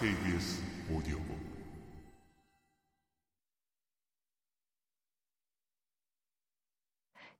[0.00, 1.40] KBS 오디오북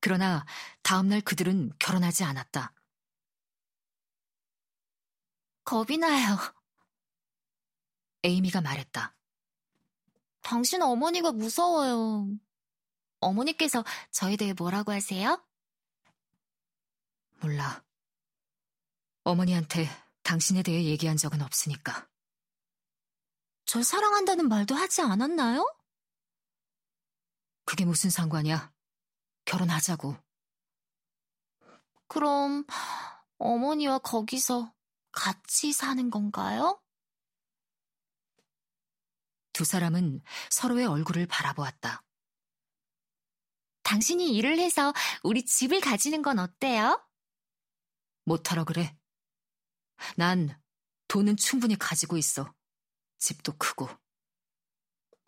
[0.01, 0.45] 그러나
[0.83, 2.73] 다음날 그들은 결혼하지 않았다.
[5.65, 6.37] 겁이 나요.
[8.25, 9.15] 에이미가 말했다.
[10.43, 12.29] 당신 어머니가 무서워요.
[13.21, 15.43] 어머니께서 저에 대해 뭐라고 하세요?
[17.41, 17.85] 몰라.
[19.25, 19.89] 어머니한테
[20.23, 22.09] 당신에 대해 얘기한 적은 없으니까.
[23.67, 25.65] 절 사랑한다는 말도 하지 않았나요?
[27.65, 28.73] 그게 무슨 상관이야?
[29.45, 30.17] 결혼하자고.
[32.09, 32.65] 그럼
[33.39, 34.75] 어머니와 거기서
[35.13, 36.83] 같이 사는 건가요?
[39.53, 42.03] 두 사람은 서로의 얼굴을 바라보았다.
[43.83, 47.05] 당신이 일을 해서 우리 집을 가지는 건 어때요?
[48.25, 48.97] 못하러 그래.
[50.17, 50.61] 난
[51.09, 52.53] 돈은 충분히 가지고 있어.
[53.19, 53.89] 집도 크고.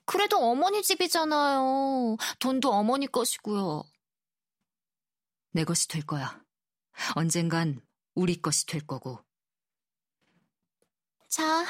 [0.04, 2.16] 그래도 어머니 집이잖아요.
[2.38, 3.84] 돈도 어머니 것이고요.
[5.52, 6.42] 내 것이 될 거야.
[7.14, 7.80] 언젠간
[8.14, 9.24] 우리 것이 될 거고.
[11.28, 11.64] 자,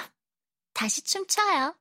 [0.73, 1.77] 다시 춤춰요.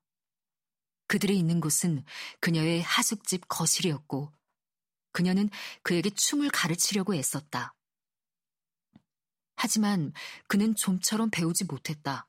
[1.08, 2.06] 그들이 있는 곳은
[2.40, 4.32] 그녀의 하숙집 거실이었고,
[5.12, 5.50] 그녀는
[5.84, 7.74] 그에게 춤을 가르치려고 애썼다.
[9.62, 10.12] 하지만
[10.48, 12.28] 그는 좀처럼 배우지 못했다.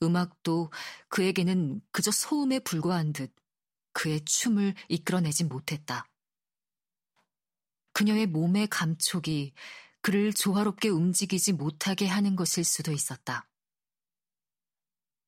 [0.00, 0.70] 음악도
[1.08, 3.34] 그에게는 그저 소음에 불과한 듯
[3.92, 6.08] 그의 춤을 이끌어내지 못했다.
[7.94, 9.54] 그녀의 몸의 감촉이
[10.02, 13.48] 그를 조화롭게 움직이지 못하게 하는 것일 수도 있었다.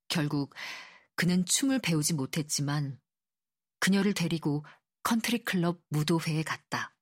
[0.07, 0.55] 결국
[1.17, 3.01] 그는 춤을 배우지 못했지만
[3.81, 4.65] 그녀를 데리고
[5.03, 6.94] 컨트리 클럽 무도회에 갔다.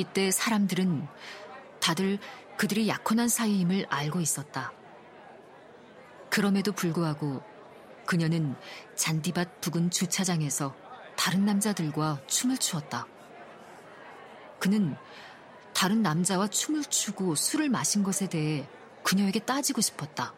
[0.00, 1.06] 이때 사람들은
[1.80, 2.18] 다들
[2.56, 4.72] 그들이 약혼한 사이임을 알고 있었다.
[6.30, 7.42] 그럼에도 불구하고
[8.06, 8.56] 그녀는
[8.96, 10.74] 잔디밭 부근 주차장에서
[11.16, 13.06] 다른 남자들과 춤을 추었다.
[14.58, 14.96] 그는
[15.74, 18.68] 다른 남자와 춤을 추고 술을 마신 것에 대해
[19.02, 20.34] 그녀에게 따지고 싶었다.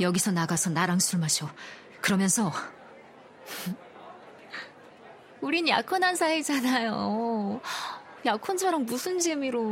[0.00, 1.48] 여기서 나가서 나랑 술 마셔.
[2.00, 2.52] 그러면서
[5.44, 7.60] 우린 약혼한 사이잖아요.
[8.24, 9.62] 약혼자랑 무슨 재미로.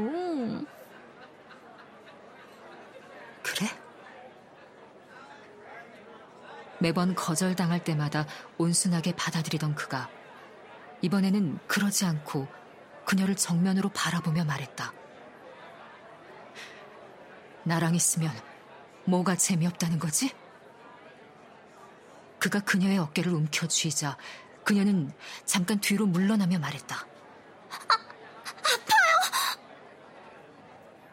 [3.43, 3.66] 그래?
[6.78, 8.27] 매번 거절당할 때마다
[8.59, 10.11] 온순하게 받아들이던 그가
[11.00, 12.47] 이번에는 그러지 않고
[13.06, 14.93] 그녀를 정면으로 바라보며 말했다.
[17.62, 18.31] 나랑 있으면
[19.06, 20.32] 뭐가 재미없다는 거지?
[22.38, 24.19] 그가 그녀의 어깨를 움켜쥐자
[24.65, 25.12] 그녀는
[25.45, 26.97] 잠깐 뒤로 물러나며 말했다.
[26.97, 27.05] 아,
[28.59, 29.61] 아파요!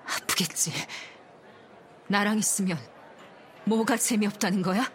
[0.06, 0.72] 아프겠지.
[2.08, 2.78] 나랑 있으면
[3.66, 4.92] 뭐가 재미없다는 거야?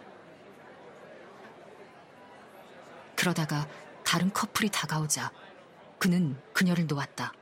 [3.15, 3.67] 그러다가
[4.03, 5.31] 다른 커플이 다가오자
[5.97, 7.33] 그는 그녀를 놓았다.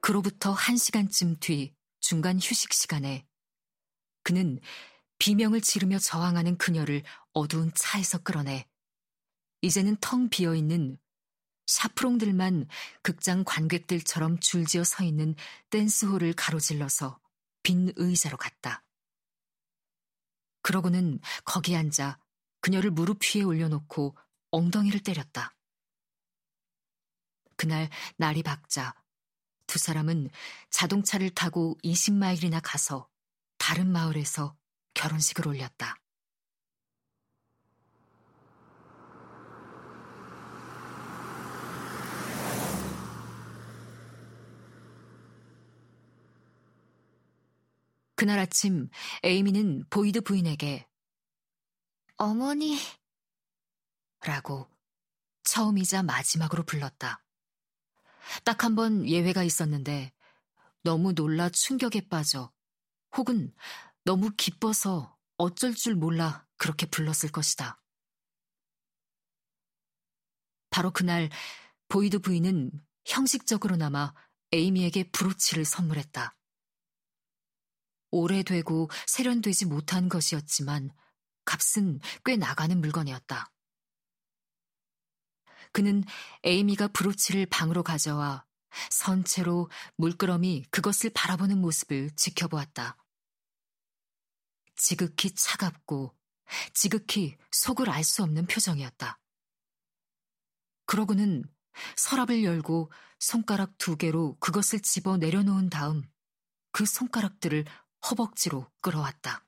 [0.00, 3.26] 그로부터 한 시간쯤 뒤 중간 휴식 시간에
[4.22, 4.60] 그는
[5.18, 7.02] 비명을 지르며 저항하는 그녀를
[7.32, 8.66] 어두운 차에서 끌어내
[9.62, 10.98] 이제는 텅 비어 있는
[11.66, 12.66] 샤프롱들만
[13.02, 15.34] 극장 관객들처럼 줄지어 서 있는
[15.70, 17.20] 댄스홀을 가로질러서
[17.62, 18.84] 빈 의자로 갔다.
[20.62, 22.18] 그러고는 거기 앉아
[22.60, 24.16] 그녀를 무릎 위에 올려놓고
[24.50, 25.54] 엉덩이를 때렸다.
[27.56, 28.94] 그날 날이 밝자
[29.66, 30.30] 두 사람은
[30.70, 33.08] 자동차를 타고 20마일이나 가서
[33.58, 34.56] 다른 마을에서
[34.98, 35.94] 결혼식을 올렸다.
[48.16, 48.88] 그날 아침
[49.22, 50.86] 에이미는 보이드 부인에게
[52.16, 52.76] 어머니
[54.24, 54.68] 라고
[55.44, 57.22] 처음이자 마지막으로 불렀다.
[58.44, 60.12] 딱 한 번 예외가 있었는데
[60.82, 62.52] 너무 놀라 충격에 빠져
[63.16, 63.54] 혹은
[64.04, 67.80] 너무 기뻐서 어쩔 줄 몰라 그렇게 불렀을 것이다.
[70.70, 71.30] 바로 그날
[71.88, 72.70] 보이드 부인은
[73.06, 74.14] 형식적으로나마
[74.52, 76.36] 에이미에게 브로치를 선물했다.
[78.10, 80.90] 오래되고 세련되지 못한 것이었지만
[81.44, 83.52] 값은 꽤 나가는 물건이었다.
[85.72, 86.04] 그는
[86.44, 88.44] 에이미가 브로치를 방으로 가져와
[88.90, 92.96] 선체로 물끄러미 그것을 바라보는 모습을 지켜보았다.
[94.78, 96.16] 지극히 차갑고
[96.72, 99.20] 지극히 속을 알 수 없는 표정이었다.
[100.86, 101.44] 그러고는
[101.96, 106.02] 서랍을 열고 손가락 두 개로 그것을 집어 내려놓은 다음
[106.72, 107.64] 그 손가락들을
[108.08, 109.44] 허벅지로 끌어왔다.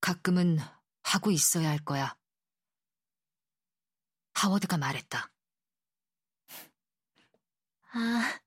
[0.00, 0.58] 가끔은
[1.02, 2.16] 하고 있어야 할 거야.
[4.34, 5.32] 하워드가 말했다.
[7.94, 8.40] 아,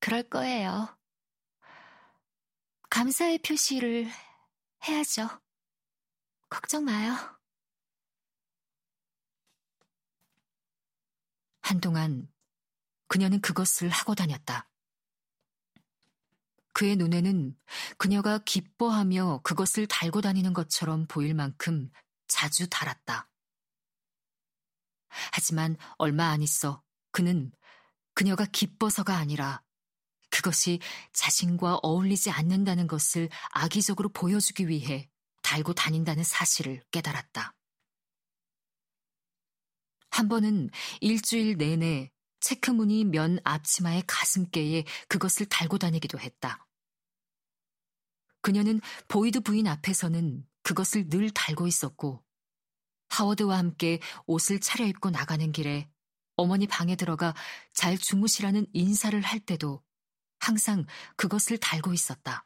[0.00, 0.96] 그럴 거예요.
[2.96, 4.10] 감사의 표시를
[4.88, 5.28] 해야죠.
[6.48, 7.14] 걱정 마요.
[11.60, 12.32] 한동안
[13.06, 14.70] 그녀는 그것을 하고 다녔다.
[16.72, 17.54] 그의 눈에는
[17.98, 21.90] 그녀가 기뻐하며 그것을 달고 다니는 것처럼 보일 만큼
[22.28, 23.28] 자주 달았다.
[25.32, 27.52] 하지만 얼마 안 있어 그는
[28.14, 29.65] 그녀가 기뻐서가 아니라
[30.46, 30.78] 그것이
[31.12, 35.10] 자신과 어울리지 않는다는 것을 악의적으로 보여주기 위해
[35.42, 37.52] 달고 다닌다는 사실을 깨달았다.
[40.10, 40.70] 한 번은
[41.00, 46.64] 일주일 내내 체크무늬 면 앞치마의 가슴께에 그것을 달고 다니기도 했다.
[48.40, 52.22] 그녀는 보이드 부인 앞에서는 그것을 늘 달고 있었고
[53.08, 55.90] 하워드와 함께 옷을 차려입고 나가는 길에
[56.36, 57.34] 어머니 방에 들어가
[57.72, 59.84] 잘 주무시라는 인사를 할 때도
[60.38, 60.84] 항상
[61.16, 62.44] 그것을 달고 있었다.